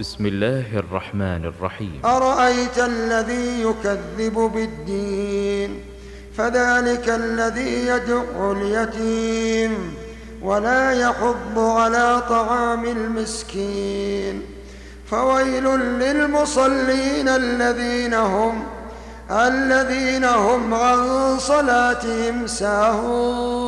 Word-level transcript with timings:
بسم 0.00 0.26
الله 0.26 0.78
الرحمن 0.78 1.44
الرحيم. 1.44 2.00
أرأيت 2.04 2.78
الذي 2.78 3.62
يكذب 3.62 4.34
بالدين؟ 4.54 5.84
فذلك 6.38 7.08
الذي 7.08 7.86
يدع 7.86 8.52
اليتيم. 8.52 9.94
ولا 10.42 10.92
يحض 10.92 11.58
على 11.58 12.22
طعام 12.28 12.84
المسكين. 12.84 14.42
فويل 15.10 15.64
للمصلين 15.74 17.28
الذين 17.28 18.14
هم 18.14 18.62
الذين 19.30 20.24
هم 20.24 20.74
عن 20.74 21.38
صلاتهم 21.38 22.46
ساهون. 22.46 23.67